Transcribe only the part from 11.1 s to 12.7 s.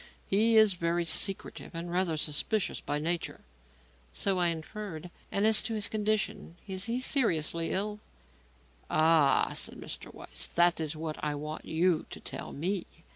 I want you to tell